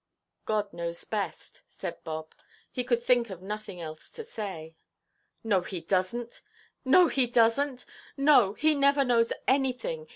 "God 0.45 0.73
knows 0.73 1.03
best," 1.05 1.61
said 1.67 2.03
Bob; 2.03 2.33
he 2.71 2.83
could 2.83 3.03
think 3.03 3.29
of 3.29 3.43
nothing 3.43 3.79
else 3.79 4.09
to 4.09 4.23
say. 4.23 4.75
"No, 5.43 5.61
He 5.61 5.79
doesnʼt. 5.79 6.41
No, 6.83 7.07
He 7.07 7.27
doesnʼt. 7.31 7.85
No, 8.17 8.53
He 8.53 8.73
never 8.73 9.03
knows 9.05 9.31
anything. 9.47 10.09